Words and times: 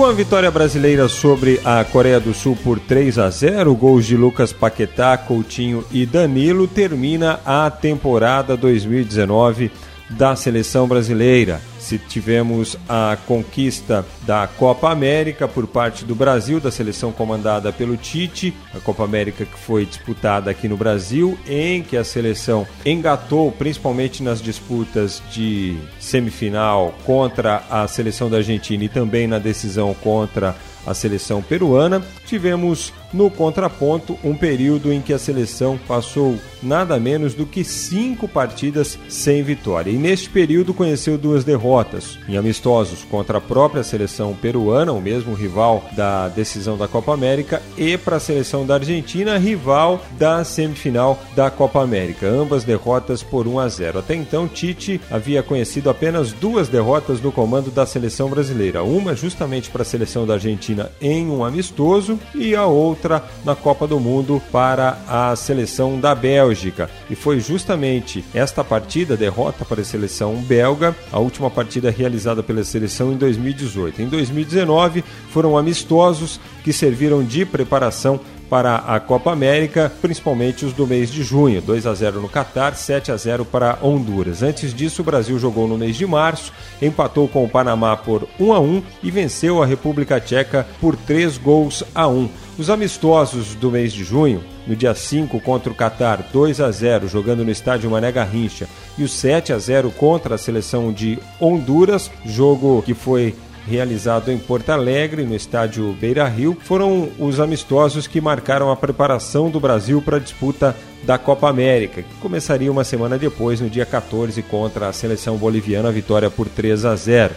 Com 0.00 0.06
a 0.06 0.12
vitória 0.12 0.50
brasileira 0.50 1.10
sobre 1.10 1.60
a 1.62 1.84
Coreia 1.84 2.18
do 2.18 2.32
Sul 2.32 2.56
por 2.64 2.80
3 2.80 3.18
a 3.18 3.28
0, 3.28 3.74
gols 3.74 4.06
de 4.06 4.16
Lucas 4.16 4.50
Paquetá, 4.50 5.18
Coutinho 5.18 5.84
e 5.92 6.06
Danilo, 6.06 6.66
termina 6.66 7.38
a 7.44 7.70
temporada 7.70 8.56
2019 8.56 9.70
da 10.08 10.34
seleção 10.34 10.88
brasileira. 10.88 11.60
Se 11.80 11.98
tivemos 11.98 12.76
a 12.88 13.16
conquista 13.26 14.04
da 14.22 14.46
Copa 14.46 14.90
América 14.90 15.48
por 15.48 15.66
parte 15.66 16.04
do 16.04 16.14
Brasil, 16.14 16.60
da 16.60 16.70
seleção 16.70 17.10
comandada 17.10 17.72
pelo 17.72 17.96
Tite, 17.96 18.54
a 18.74 18.78
Copa 18.78 19.02
América 19.02 19.44
que 19.44 19.58
foi 19.58 19.86
disputada 19.86 20.50
aqui 20.50 20.68
no 20.68 20.76
Brasil, 20.76 21.38
em 21.48 21.82
que 21.82 21.96
a 21.96 22.04
seleção 22.04 22.66
engatou 22.84 23.50
principalmente 23.50 24.22
nas 24.22 24.40
disputas 24.40 25.22
de 25.32 25.78
semifinal 25.98 26.94
contra 27.04 27.64
a 27.70 27.88
seleção 27.88 28.30
da 28.30 28.36
Argentina 28.36 28.84
e 28.84 28.88
também 28.88 29.26
na 29.26 29.38
decisão 29.38 29.94
contra 29.94 30.54
a 30.86 30.94
seleção 30.94 31.42
peruana. 31.42 32.02
Tivemos 32.26 32.92
no 33.12 33.30
contraponto, 33.30 34.18
um 34.22 34.34
período 34.34 34.92
em 34.92 35.00
que 35.00 35.12
a 35.12 35.18
seleção 35.18 35.78
passou 35.88 36.36
nada 36.62 36.98
menos 36.98 37.34
do 37.34 37.46
que 37.46 37.64
cinco 37.64 38.28
partidas 38.28 38.98
sem 39.08 39.42
vitória. 39.42 39.90
E 39.90 39.96
neste 39.96 40.28
período 40.28 40.74
conheceu 40.74 41.16
duas 41.16 41.44
derrotas 41.44 42.18
em 42.28 42.36
amistosos 42.36 43.04
contra 43.04 43.38
a 43.38 43.40
própria 43.40 43.82
seleção 43.82 44.34
peruana, 44.34 44.92
o 44.92 45.00
mesmo 45.00 45.34
rival 45.34 45.84
da 45.96 46.28
decisão 46.28 46.76
da 46.76 46.86
Copa 46.86 47.12
América, 47.12 47.62
e 47.76 47.96
para 47.96 48.16
a 48.16 48.20
seleção 48.20 48.66
da 48.66 48.74
Argentina, 48.74 49.38
rival 49.38 50.04
da 50.18 50.44
semifinal 50.44 51.18
da 51.34 51.50
Copa 51.50 51.82
América. 51.82 52.26
Ambas 52.26 52.64
derrotas 52.64 53.22
por 53.22 53.46
1 53.46 53.58
a 53.58 53.68
0. 53.68 53.98
Até 53.98 54.14
então, 54.14 54.46
Tite 54.46 55.00
havia 55.10 55.42
conhecido 55.42 55.90
apenas 55.90 56.32
duas 56.32 56.68
derrotas 56.68 57.20
no 57.20 57.32
comando 57.32 57.70
da 57.70 57.86
seleção 57.86 58.28
brasileira. 58.28 58.82
Uma 58.82 59.14
justamente 59.14 59.70
para 59.70 59.82
a 59.82 59.84
seleção 59.84 60.26
da 60.26 60.34
Argentina 60.34 60.90
em 61.00 61.28
um 61.28 61.44
amistoso 61.44 62.18
e 62.34 62.54
a 62.54 62.66
outra 62.66 62.99
outra 63.00 63.24
na 63.44 63.56
Copa 63.56 63.86
do 63.86 63.98
Mundo 63.98 64.42
para 64.52 64.98
a 65.08 65.34
seleção 65.34 65.98
da 65.98 66.14
Bélgica. 66.14 66.90
E 67.08 67.14
foi 67.14 67.40
justamente 67.40 68.22
esta 68.34 68.62
partida, 68.62 69.16
derrota 69.16 69.64
para 69.64 69.80
a 69.80 69.84
seleção 69.84 70.34
belga, 70.36 70.94
a 71.10 71.18
última 71.18 71.50
partida 71.50 71.90
realizada 71.90 72.42
pela 72.42 72.62
seleção 72.62 73.12
em 73.12 73.16
2018. 73.16 74.02
Em 74.02 74.06
2019 74.06 75.02
foram 75.30 75.56
amistosos 75.56 76.38
que 76.62 76.72
serviram 76.72 77.24
de 77.24 77.46
preparação 77.46 78.20
para 78.50 78.74
a 78.78 78.98
Copa 78.98 79.30
América, 79.30 79.92
principalmente 80.02 80.66
os 80.66 80.72
do 80.72 80.84
mês 80.84 81.08
de 81.08 81.22
junho, 81.22 81.62
2 81.62 81.86
a 81.86 81.94
0 81.94 82.20
no 82.20 82.28
Catar, 82.28 82.74
7 82.74 83.12
a 83.12 83.16
0 83.16 83.44
para 83.44 83.78
Honduras. 83.80 84.42
Antes 84.42 84.74
disso, 84.74 85.02
o 85.02 85.04
Brasil 85.04 85.38
jogou 85.38 85.68
no 85.68 85.78
mês 85.78 85.96
de 85.96 86.04
março, 86.04 86.52
empatou 86.82 87.28
com 87.28 87.44
o 87.44 87.48
Panamá 87.48 87.96
por 87.96 88.26
1 88.40 88.52
a 88.52 88.58
1 88.58 88.82
e 89.04 89.10
venceu 89.10 89.62
a 89.62 89.66
República 89.66 90.20
Tcheca 90.20 90.66
por 90.80 90.96
3 90.96 91.38
gols 91.38 91.84
a 91.94 92.08
1. 92.08 92.28
Os 92.58 92.68
amistosos 92.68 93.54
do 93.54 93.70
mês 93.70 93.92
de 93.92 94.02
junho, 94.02 94.42
no 94.66 94.74
dia 94.74 94.94
5 94.94 95.40
contra 95.40 95.72
o 95.72 95.74
Catar, 95.74 96.28
2 96.32 96.60
a 96.60 96.70
0 96.72 97.06
jogando 97.06 97.44
no 97.44 97.50
estádio 97.52 97.88
Mané 97.88 98.10
Garrincha, 98.10 98.68
e 98.98 99.04
o 99.04 99.08
7 99.08 99.52
a 99.52 99.58
0 99.58 99.92
contra 99.92 100.34
a 100.34 100.38
seleção 100.38 100.92
de 100.92 101.18
Honduras, 101.40 102.10
jogo 102.26 102.82
que 102.82 102.94
foi 102.94 103.34
realizado 103.66 104.30
em 104.30 104.38
Porto 104.38 104.70
Alegre, 104.70 105.24
no 105.24 105.34
estádio 105.34 105.92
Beira 106.00 106.26
Rio, 106.26 106.56
foram 106.62 107.08
os 107.18 107.40
amistosos 107.40 108.06
que 108.06 108.20
marcaram 108.20 108.70
a 108.70 108.76
preparação 108.76 109.50
do 109.50 109.60
Brasil 109.60 110.00
para 110.02 110.16
a 110.16 110.20
disputa 110.20 110.76
da 111.02 111.16
Copa 111.18 111.48
América, 111.48 112.02
que 112.02 112.14
começaria 112.16 112.70
uma 112.70 112.84
semana 112.84 113.18
depois, 113.18 113.60
no 113.60 113.70
dia 113.70 113.86
14, 113.86 114.42
contra 114.42 114.88
a 114.88 114.92
seleção 114.92 115.36
boliviana, 115.36 115.90
vitória 115.90 116.30
por 116.30 116.48
3 116.48 116.84
a 116.84 116.96
0. 116.96 117.34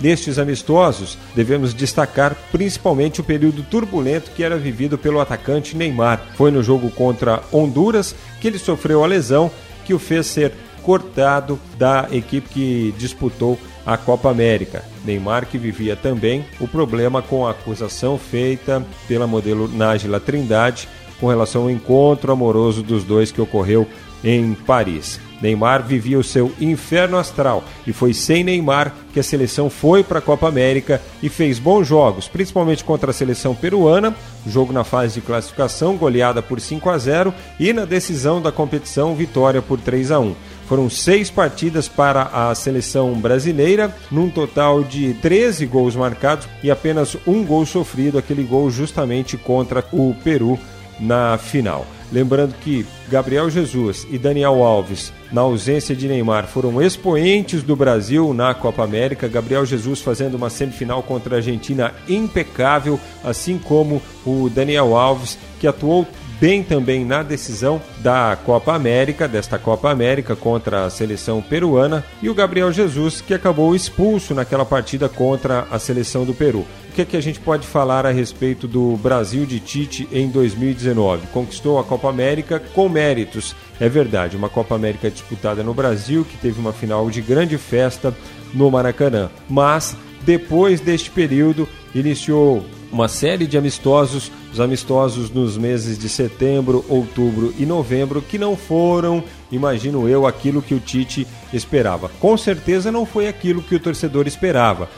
Nestes 0.00 0.38
amistosos, 0.38 1.16
devemos 1.36 1.72
destacar 1.72 2.36
principalmente 2.50 3.20
o 3.20 3.24
período 3.24 3.62
turbulento 3.62 4.32
que 4.32 4.42
era 4.42 4.56
vivido 4.56 4.98
pelo 4.98 5.20
atacante 5.20 5.76
Neymar. 5.76 6.20
Foi 6.36 6.50
no 6.50 6.62
jogo 6.62 6.90
contra 6.90 7.42
Honduras 7.52 8.14
que 8.40 8.48
ele 8.48 8.58
sofreu 8.58 9.04
a 9.04 9.06
lesão 9.06 9.50
que 9.84 9.94
o 9.94 9.98
fez 9.98 10.26
ser 10.26 10.52
cortado 10.82 11.58
da 11.78 12.08
equipe 12.10 12.48
que 12.48 12.94
disputou 12.98 13.58
a 13.86 13.96
Copa 13.96 14.30
América. 14.30 14.84
Neymar 15.04 15.46
que 15.46 15.58
vivia 15.58 15.96
também 15.96 16.44
o 16.60 16.66
problema 16.68 17.20
com 17.22 17.46
a 17.46 17.50
acusação 17.50 18.18
feita 18.18 18.84
pela 19.06 19.26
modelo 19.26 19.68
Nájila 19.68 20.20
Trindade 20.20 20.88
com 21.20 21.28
relação 21.28 21.62
ao 21.62 21.70
encontro 21.70 22.32
amoroso 22.32 22.82
dos 22.82 23.04
dois 23.04 23.30
que 23.30 23.40
ocorreu 23.40 23.86
em 24.22 24.54
Paris. 24.54 25.20
Neymar 25.40 25.82
vivia 25.82 26.18
o 26.18 26.24
seu 26.24 26.50
inferno 26.58 27.18
astral 27.18 27.62
e 27.86 27.92
foi 27.92 28.14
sem 28.14 28.42
Neymar 28.42 28.94
que 29.12 29.20
a 29.20 29.22
seleção 29.22 29.68
foi 29.68 30.02
para 30.02 30.18
a 30.18 30.22
Copa 30.22 30.48
América 30.48 31.02
e 31.22 31.28
fez 31.28 31.58
bons 31.58 31.86
jogos, 31.86 32.26
principalmente 32.26 32.82
contra 32.82 33.10
a 33.10 33.14
seleção 33.14 33.54
peruana, 33.54 34.14
jogo 34.46 34.72
na 34.72 34.84
fase 34.84 35.14
de 35.14 35.20
classificação, 35.20 35.96
goleada 35.96 36.40
por 36.40 36.60
5 36.60 36.88
a 36.88 36.96
0 36.96 37.34
e 37.60 37.72
na 37.74 37.84
decisão 37.84 38.40
da 38.40 38.50
competição, 38.50 39.14
vitória 39.14 39.60
por 39.60 39.78
3 39.78 40.10
a 40.12 40.18
1. 40.18 40.34
Foram 40.66 40.88
seis 40.88 41.30
partidas 41.30 41.88
para 41.88 42.22
a 42.22 42.54
seleção 42.54 43.12
brasileira, 43.14 43.94
num 44.10 44.30
total 44.30 44.82
de 44.82 45.14
13 45.14 45.66
gols 45.66 45.94
marcados 45.94 46.48
e 46.62 46.70
apenas 46.70 47.16
um 47.26 47.44
gol 47.44 47.66
sofrido, 47.66 48.18
aquele 48.18 48.42
gol 48.42 48.70
justamente 48.70 49.36
contra 49.36 49.84
o 49.92 50.14
Peru 50.24 50.58
na 50.98 51.36
final. 51.36 51.86
Lembrando 52.12 52.54
que 52.60 52.86
Gabriel 53.08 53.50
Jesus 53.50 54.06
e 54.10 54.18
Daniel 54.18 54.62
Alves, 54.62 55.12
na 55.32 55.40
ausência 55.40 55.96
de 55.96 56.06
Neymar, 56.06 56.46
foram 56.46 56.80
expoentes 56.80 57.62
do 57.62 57.74
Brasil 57.74 58.32
na 58.32 58.54
Copa 58.54 58.84
América. 58.84 59.26
Gabriel 59.26 59.66
Jesus 59.66 60.00
fazendo 60.00 60.36
uma 60.36 60.48
semifinal 60.48 61.02
contra 61.02 61.34
a 61.34 61.38
Argentina 61.38 61.92
impecável, 62.08 63.00
assim 63.24 63.58
como 63.58 64.00
o 64.24 64.48
Daniel 64.48 64.96
Alves, 64.96 65.36
que 65.58 65.66
atuou 65.66 66.06
bem 66.44 66.62
também 66.62 67.06
na 67.06 67.22
decisão 67.22 67.80
da 68.00 68.36
Copa 68.44 68.74
América, 68.74 69.26
desta 69.26 69.58
Copa 69.58 69.90
América 69.90 70.36
contra 70.36 70.84
a 70.84 70.90
seleção 70.90 71.40
peruana, 71.40 72.04
e 72.20 72.28
o 72.28 72.34
Gabriel 72.34 72.70
Jesus, 72.70 73.22
que 73.22 73.32
acabou 73.32 73.74
expulso 73.74 74.34
naquela 74.34 74.66
partida 74.66 75.08
contra 75.08 75.66
a 75.70 75.78
seleção 75.78 76.26
do 76.26 76.34
Peru. 76.34 76.58
O 76.58 76.94
que, 76.94 77.00
é 77.00 77.04
que 77.06 77.16
a 77.16 77.22
gente 77.22 77.40
pode 77.40 77.66
falar 77.66 78.04
a 78.04 78.10
respeito 78.10 78.68
do 78.68 78.94
Brasil 78.98 79.46
de 79.46 79.58
Tite 79.58 80.06
em 80.12 80.28
2019? 80.28 81.28
Conquistou 81.28 81.78
a 81.78 81.84
Copa 81.84 82.10
América 82.10 82.60
com 82.74 82.90
méritos, 82.90 83.56
é 83.80 83.88
verdade, 83.88 84.36
uma 84.36 84.50
Copa 84.50 84.74
América 84.74 85.10
disputada 85.10 85.62
no 85.62 85.72
Brasil, 85.72 86.26
que 86.26 86.36
teve 86.36 86.60
uma 86.60 86.74
final 86.74 87.08
de 87.08 87.22
grande 87.22 87.56
festa 87.56 88.14
no 88.52 88.70
Maracanã. 88.70 89.30
Mas, 89.48 89.96
depois 90.20 90.78
deste 90.78 91.10
período, 91.10 91.66
iniciou 91.94 92.62
uma 92.92 93.08
série 93.08 93.46
de 93.46 93.56
amistosos, 93.56 94.30
os 94.54 94.60
amistosos 94.60 95.30
nos 95.30 95.58
meses 95.58 95.98
de 95.98 96.08
setembro, 96.08 96.84
outubro 96.88 97.52
e 97.58 97.66
novembro, 97.66 98.22
que 98.22 98.38
não 98.38 98.56
foram, 98.56 99.22
imagino 99.50 100.08
eu, 100.08 100.28
aquilo 100.28 100.62
que 100.62 100.74
o 100.74 100.78
Tite 100.78 101.26
esperava. 101.52 102.08
Com 102.20 102.36
certeza 102.36 102.92
não 102.92 103.04
foi 103.04 103.26
aquilo 103.26 103.60
que 103.60 103.74
o 103.74 103.80
torcedor 103.80 104.28
esperava. 104.28 104.88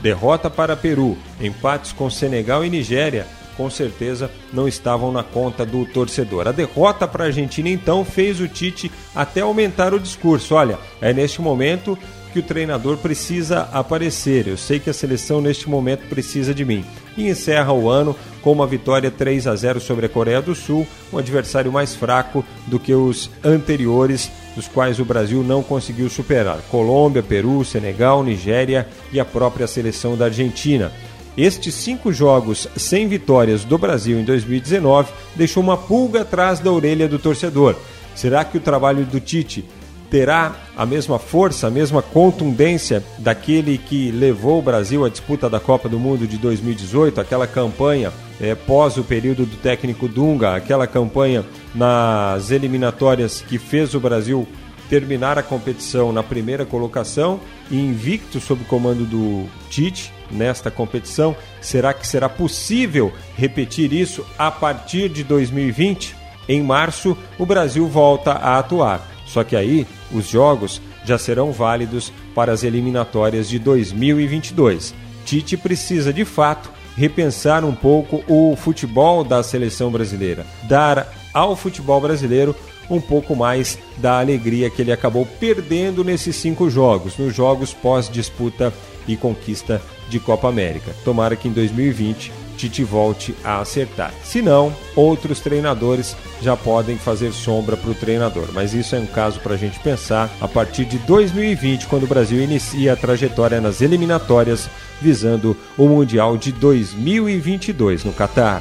Derrota 0.00 0.48
para 0.48 0.76
Peru, 0.76 1.18
empates 1.40 1.90
com 1.92 2.08
Senegal 2.08 2.64
e 2.64 2.70
Nigéria, 2.70 3.26
com 3.56 3.68
certeza 3.68 4.30
não 4.52 4.68
estavam 4.68 5.10
na 5.10 5.24
conta 5.24 5.66
do 5.66 5.84
torcedor. 5.84 6.46
A 6.46 6.52
derrota 6.52 7.08
para 7.08 7.24
a 7.24 7.26
Argentina 7.26 7.68
então 7.68 8.04
fez 8.04 8.40
o 8.40 8.46
Tite 8.46 8.92
até 9.12 9.40
aumentar 9.40 9.92
o 9.92 9.98
discurso. 9.98 10.54
Olha, 10.54 10.78
é 11.00 11.12
neste 11.12 11.42
momento 11.42 11.98
que 12.32 12.38
o 12.38 12.42
treinador 12.42 12.96
precisa 12.96 13.68
aparecer. 13.72 14.46
Eu 14.46 14.56
sei 14.56 14.78
que 14.78 14.90
a 14.90 14.94
seleção 14.94 15.40
neste 15.40 15.68
momento 15.68 16.08
precisa 16.08 16.54
de 16.54 16.64
mim 16.64 16.84
e 17.16 17.28
encerra 17.28 17.72
o 17.72 17.88
ano 17.88 18.16
com 18.42 18.52
uma 18.52 18.66
vitória 18.66 19.10
3 19.10 19.46
a 19.46 19.54
0 19.54 19.80
sobre 19.80 20.06
a 20.06 20.08
Coreia 20.08 20.40
do 20.40 20.54
Sul, 20.54 20.86
um 21.12 21.18
adversário 21.18 21.70
mais 21.70 21.94
fraco 21.94 22.44
do 22.66 22.78
que 22.78 22.94
os 22.94 23.30
anteriores, 23.44 24.30
dos 24.56 24.66
quais 24.66 24.98
o 24.98 25.04
Brasil 25.04 25.42
não 25.42 25.62
conseguiu 25.62 26.08
superar: 26.08 26.58
Colômbia, 26.70 27.22
Peru, 27.22 27.64
Senegal, 27.64 28.22
Nigéria 28.22 28.88
e 29.12 29.20
a 29.20 29.24
própria 29.24 29.66
seleção 29.66 30.16
da 30.16 30.26
Argentina. 30.26 30.92
Estes 31.36 31.74
cinco 31.74 32.12
jogos 32.12 32.68
sem 32.76 33.06
vitórias 33.06 33.64
do 33.64 33.78
Brasil 33.78 34.18
em 34.18 34.24
2019 34.24 35.12
deixou 35.36 35.62
uma 35.62 35.76
pulga 35.76 36.22
atrás 36.22 36.58
da 36.58 36.72
orelha 36.72 37.08
do 37.08 37.18
torcedor. 37.18 37.76
Será 38.14 38.44
que 38.44 38.58
o 38.58 38.60
trabalho 38.60 39.04
do 39.04 39.20
Tite 39.20 39.64
terá 40.10 40.56
a 40.76 40.84
mesma 40.84 41.18
força, 41.18 41.68
a 41.68 41.70
mesma 41.70 42.02
contundência 42.02 43.02
daquele 43.18 43.78
que 43.78 44.10
levou 44.10 44.58
o 44.58 44.62
Brasil 44.62 45.04
à 45.04 45.08
disputa 45.08 45.48
da 45.48 45.60
Copa 45.60 45.88
do 45.88 45.98
Mundo 45.98 46.26
de 46.26 46.36
2018, 46.36 47.20
aquela 47.20 47.46
campanha 47.46 48.12
é, 48.40 48.54
pós 48.54 48.96
o 48.96 49.04
período 49.04 49.46
do 49.46 49.56
técnico 49.56 50.08
Dunga, 50.08 50.56
aquela 50.56 50.86
campanha 50.86 51.44
nas 51.74 52.50
eliminatórias 52.50 53.40
que 53.40 53.58
fez 53.58 53.94
o 53.94 54.00
Brasil 54.00 54.46
terminar 54.88 55.38
a 55.38 55.42
competição 55.42 56.12
na 56.12 56.22
primeira 56.22 56.66
colocação 56.66 57.40
invicto 57.70 58.40
sob 58.40 58.62
o 58.62 58.66
comando 58.66 59.04
do 59.04 59.48
Tite 59.70 60.12
nesta 60.30 60.68
competição. 60.70 61.36
Será 61.60 61.94
que 61.94 62.04
será 62.04 62.28
possível 62.28 63.12
repetir 63.36 63.92
isso 63.92 64.26
a 64.36 64.50
partir 64.50 65.08
de 65.08 65.22
2020? 65.22 66.16
Em 66.48 66.60
março, 66.60 67.16
o 67.38 67.46
Brasil 67.46 67.86
volta 67.86 68.32
a 68.32 68.58
atuar. 68.58 69.09
Só 69.32 69.44
que 69.44 69.54
aí 69.54 69.86
os 70.12 70.28
jogos 70.28 70.80
já 71.04 71.16
serão 71.16 71.52
válidos 71.52 72.12
para 72.34 72.52
as 72.52 72.64
eliminatórias 72.64 73.48
de 73.48 73.58
2022. 73.58 74.92
Tite 75.24 75.56
precisa 75.56 76.12
de 76.12 76.24
fato 76.24 76.70
repensar 76.96 77.64
um 77.64 77.74
pouco 77.74 78.22
o 78.28 78.56
futebol 78.56 79.22
da 79.22 79.42
seleção 79.42 79.90
brasileira, 79.90 80.44
dar 80.64 81.12
ao 81.32 81.54
futebol 81.54 82.00
brasileiro 82.00 82.54
um 82.90 83.00
pouco 83.00 83.36
mais 83.36 83.78
da 83.98 84.18
alegria 84.18 84.68
que 84.68 84.82
ele 84.82 84.92
acabou 84.92 85.24
perdendo 85.38 86.02
nesses 86.02 86.34
cinco 86.34 86.68
jogos, 86.68 87.16
nos 87.16 87.32
jogos 87.32 87.72
pós-disputa 87.72 88.72
e 89.06 89.16
conquista 89.16 89.80
de 90.08 90.18
Copa 90.18 90.48
América. 90.48 90.92
Tomara 91.04 91.36
que 91.36 91.46
em 91.46 91.52
2020 91.52 92.32
Tite 92.60 92.84
volte 92.84 93.34
a 93.42 93.60
acertar. 93.60 94.12
Se 94.22 94.42
não, 94.42 94.70
outros 94.94 95.40
treinadores 95.40 96.14
já 96.42 96.54
podem 96.54 96.98
fazer 96.98 97.32
sombra 97.32 97.74
para 97.74 97.90
o 97.90 97.94
treinador. 97.94 98.48
Mas 98.52 98.74
isso 98.74 98.94
é 98.94 98.98
um 98.98 99.06
caso 99.06 99.40
para 99.40 99.54
a 99.54 99.56
gente 99.56 99.80
pensar 99.80 100.30
a 100.42 100.46
partir 100.46 100.84
de 100.84 100.98
2020, 100.98 101.86
quando 101.86 102.02
o 102.02 102.06
Brasil 102.06 102.38
inicia 102.38 102.92
a 102.92 102.96
trajetória 102.96 103.62
nas 103.62 103.80
eliminatórias 103.80 104.68
visando 105.00 105.56
o 105.78 105.88
Mundial 105.88 106.36
de 106.36 106.52
2022 106.52 108.04
no 108.04 108.12
Catar. 108.12 108.60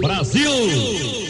Brasil! 0.00 1.27